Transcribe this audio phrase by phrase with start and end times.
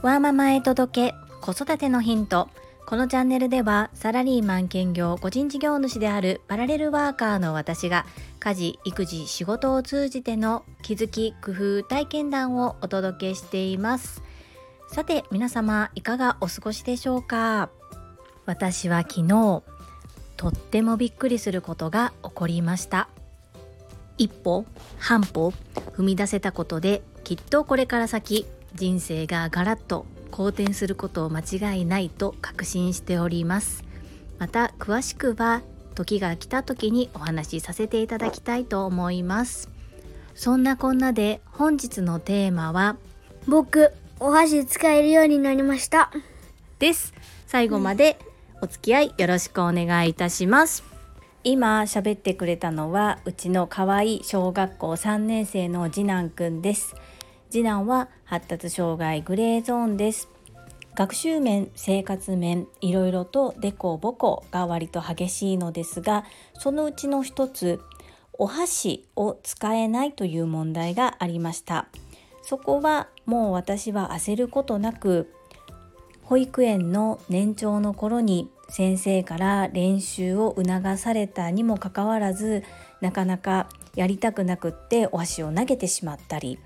[0.00, 2.48] ワーママへ届け子育てのヒント。
[2.86, 8.06] このチャンネルではサラリーマン兼業個人事業主であるパラレルワーカーの私が
[8.38, 14.22] 家事育児仕事を通じての気づき工夫体験談をお届けしています。
[14.86, 17.68] さて皆様いかがお過ごしでしょうか？
[18.46, 19.64] 私は昨日
[20.36, 23.08] とってもびっくりすることが起こりました。
[24.16, 24.64] 一歩
[24.98, 25.52] 半歩
[25.96, 33.84] 踏み出せたことできっとこれから先人生がガラッと好転することを間違いないと確信しております。
[34.38, 35.62] また詳しくは
[35.94, 39.68] 時が来た時にお話しさせていただきたいと思います。
[40.34, 42.96] そんなこんなで本日のテーマは
[43.46, 46.12] 僕お箸使えるようになりました。
[46.78, 47.14] です。
[47.46, 48.18] 最後まで
[48.60, 50.84] お付き合いよろしくお願いいたします。
[51.44, 56.94] 今喋ってくれたのはうちの可愛い小学校3年生の次男くんです
[57.50, 60.28] 次男は発達障害グレーゾーンです。
[60.94, 66.24] 学習面生活面いろいろとデコボコが割と激しいのですが
[66.54, 67.80] そのうちの一つ
[68.32, 71.86] お箸を使えないという問題がありました。
[72.42, 75.32] そこはもう私は焦ることなく
[76.22, 82.64] 保育園の年長の頃に先生から練習を促されたにもかかわらず
[83.00, 86.58] なかなかやりたくなくってお箸を投げてしまったり。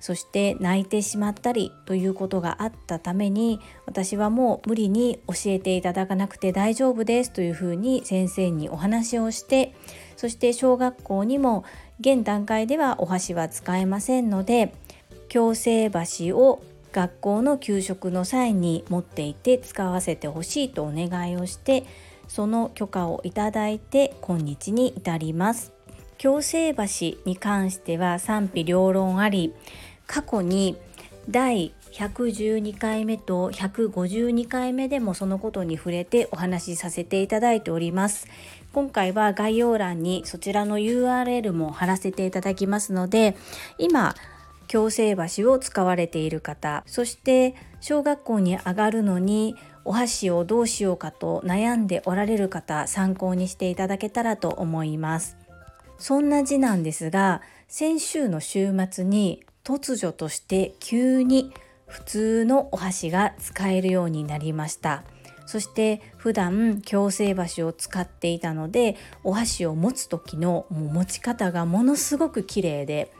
[0.00, 9.74] そして泣いてしまったりということがあったために私はもう無理に教えていただかなくて大丈夫ですというふうに先生にお話をして
[10.16, 11.64] そして小学校にも
[12.00, 14.74] 現段階ではお箸は使えませんので
[15.28, 21.84] 矯正箸を学校の給食の際に持っていて使わせてほしいとお願いをして
[22.28, 25.72] その許可をいただいて今日に至ります。
[26.18, 29.54] 矯正橋に関しては賛否両論あり
[30.08, 30.76] 過去に
[31.30, 38.26] 第112回目と152回目でもそのことに触れてお話しさせていただいております。
[38.72, 43.36] 今回は概要欄にそちらの URL も貼らせていただきますので
[43.78, 44.14] 今
[44.68, 55.36] 矯正橋を使われている方そして小学校に上がるのにお箸をどうしようかと悩んでおられる方参考にしていただけたらと思います。
[55.98, 61.52] そんな字なんですが先週の週末に突如として急に
[61.86, 65.04] 普通のお箸が使えるようになりました。
[65.44, 73.12] そして普段矯正箸を使っていたのでお箸を持つ時の持ち方がものすごく綺麗で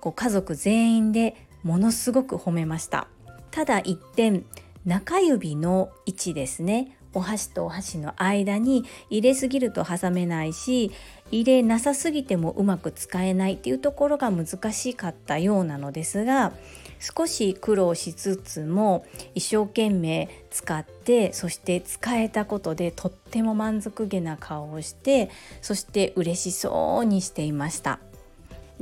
[0.00, 3.08] こう家族全員でものすごく褒めました。
[3.50, 4.44] ただ一点
[4.84, 6.96] 中指の位置ですね。
[7.14, 10.90] お箸とお箸の間に入れすぎると挟めないし
[11.30, 16.52] 入れなさすぎてもうまく使えないっていうところが難しかったようなのですが
[16.98, 25.30] 少し苦労しつつも一生懸命使ってそして使えたことでとっても満足げな顔をして
[25.60, 27.98] そして嬉しそうにしていました。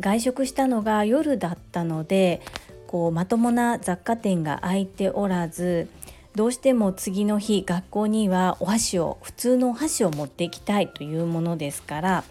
[0.00, 2.40] 外食したのが夜だったので
[2.86, 5.88] こうまともな雑貨店が開いておらず
[6.34, 12.24] どうしても次の日学校にはお箸を普通のお箸を持っていきたいというものですから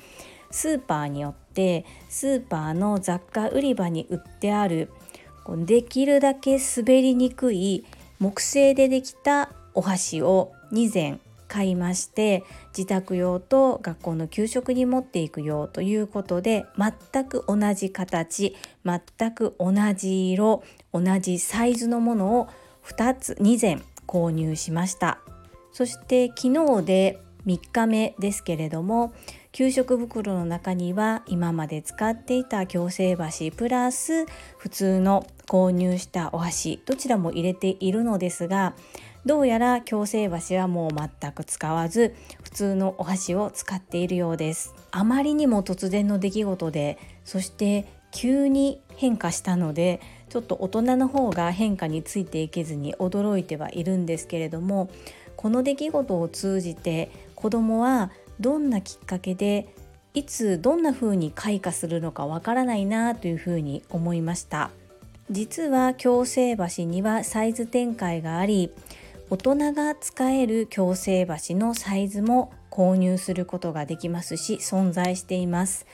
[0.52, 4.92] スーパーによってスーパーの雑貨売り場に売ってある
[5.66, 7.86] できるだけ滑りにくい
[8.20, 12.44] 木製でできたお箸を2膳買いまして
[12.76, 22.48] 自宅用と学校の給食に持っていくよということで全く同じ形全く同じ色同じサイズのものを
[22.86, 25.20] 2つ2膳購入しました。
[25.72, 29.14] そして昨日で3日目ですけれども
[29.52, 34.26] 給食袋の中には今まで使っていた矯正箸プラス
[34.58, 38.76] 普通の購入したお箸どちらも入れているのですが
[39.26, 44.74] どうやら矯正箸はもう全く使わず普通のお箸を使っているようです。
[44.92, 50.02] あまりにも突然の出来事でそして急に変化したので
[50.34, 54.90] ちょっと大人の方が変化についていけずに驚いてはいるんですけれども
[55.36, 58.10] この出来事を通じて子どもは
[58.40, 59.68] どんなきっかけで
[60.16, 64.72] いつどんな風に開花するのかわからないなというふうに思いました。
[65.30, 68.72] 実は矯正橋にはサイズ展開があり
[69.30, 75.86] 大人が使える矯正橋のサイズも購入することができますし存在しています。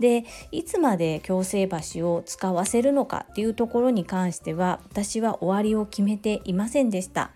[0.00, 1.68] でいつまで矯正
[1.98, 7.30] 橋を使わせるのかっていうところに関しては私は終わりを決めていませんでした。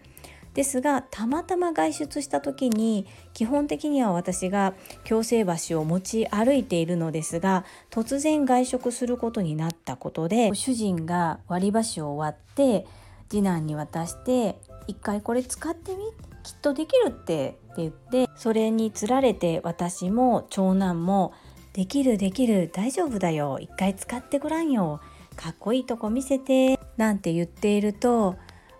[0.56, 4.72] ですがたまたま外出した時に基本的には私が
[5.04, 12.86] 矯正橋を持ち歩いているのですが突然外食することになったことで主人が割り箸を割って
[13.28, 15.98] 次男に渡して「一回これ使ってみ
[16.42, 21.34] きっとできるって」って言ってそれにつられて私も長男も
[21.76, 23.58] 「できるできる大丈夫だよ。
[23.60, 25.00] 一回使ってごらんよ。
[25.36, 28.36] かっこいいとこ見せて」なんて言っていると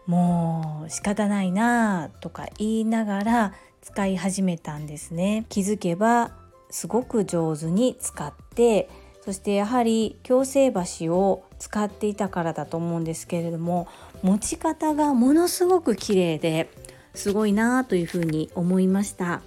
[0.07, 3.53] もう仕方ないなとか言いながら
[3.83, 5.45] 使い始めたんですね。
[5.51, 6.31] 気づけば
[6.71, 8.89] すごく上手に使って
[9.23, 13.89] そしてやはり矯正箸を使っていたからだと思うんですけれども
[14.23, 16.71] 持ち方がものすごく綺麗で
[17.13, 19.43] すごいなというふうに思いました。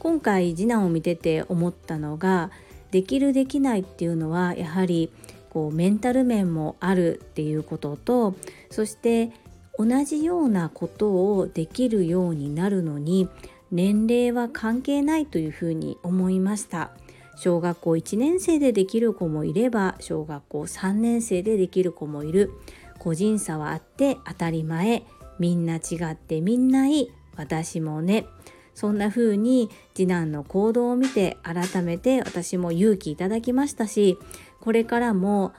[0.00, 2.50] 今回次男を見てて思ったのが
[2.90, 5.12] できるできないっていうのはやはり
[5.50, 8.34] こうメンタル面もあるっていうことと
[8.70, 9.32] そして
[9.78, 13.28] 同じようなことをできるようになるのに
[13.72, 16.90] 年齢は関係ないというふうに思いました。
[17.36, 22.50] 小学校1年生でできる子もいれば小学校3年生でできる子もいる。
[22.98, 25.04] 個人差はあって当たり前。
[25.38, 27.10] みんな違ってみんないい。
[27.36, 28.26] 私もね。
[28.74, 34.18] そんな風に次男の行動を見て改めて私も勇気いただきましたし
[34.60, 35.52] これからも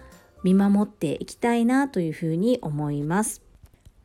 [0.44, 3.42] 見守っていきたいなというふうに思います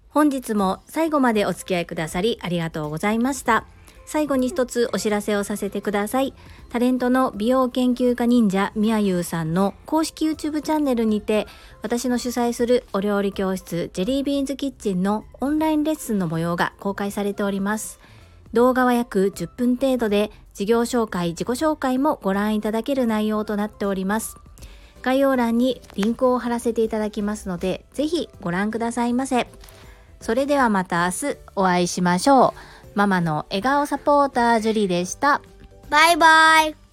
[0.08, 3.66] 本日も最後までお付き合いくださりありがとうございました
[4.06, 6.32] 最後に一つお知らせをさせてください。
[6.70, 11.46] タレントの美容研究家忍者みやゆうさんの公式 YouTube チャンネルにて
[11.82, 17.98] 私の主催するお料理教室ジェリービーンズキッチンのオンラインレッスンの模様が公開されております。
[18.52, 24.36] 動画は約10分程度で事業紹介、自己紹介もご覧いただける内容となっております。
[25.02, 29.46] 概要欄にリンクを貼らせていただきますので、ぜひご覧くださいませ。
[30.20, 32.88] それではまた明日お会いしましょう。
[32.94, 35.42] ママの笑顔サポータージュリでした。
[35.90, 36.85] バイバイ。